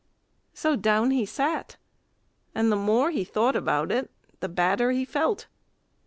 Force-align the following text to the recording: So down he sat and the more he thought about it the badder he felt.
So 0.55 0.75
down 0.75 1.11
he 1.11 1.27
sat 1.27 1.77
and 2.55 2.71
the 2.71 2.75
more 2.75 3.11
he 3.11 3.23
thought 3.23 3.55
about 3.55 3.91
it 3.91 4.09
the 4.39 4.49
badder 4.49 4.89
he 4.89 5.05
felt. 5.05 5.45